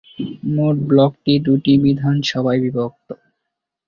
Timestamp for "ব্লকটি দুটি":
0.89-1.73